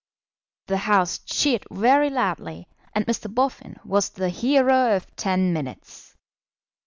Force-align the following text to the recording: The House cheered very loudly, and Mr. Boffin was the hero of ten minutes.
The 0.65 0.77
House 0.89 1.19
cheered 1.19 1.63
very 1.69 2.09
loudly, 2.09 2.67
and 2.95 3.05
Mr. 3.05 3.31
Boffin 3.31 3.75
was 3.85 4.09
the 4.09 4.29
hero 4.29 4.95
of 4.95 5.15
ten 5.15 5.53
minutes. 5.53 6.15